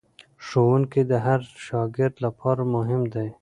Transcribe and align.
ښوونکی 0.45 1.01
د 1.11 1.13
هر 1.25 1.39
شاګرد 1.65 2.15
لپاره 2.25 2.61
مهم 2.75 3.01
دی. 3.13 3.27